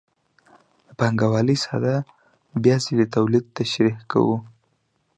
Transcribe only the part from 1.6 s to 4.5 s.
ساده بیا ځلي تولید تشریح کوو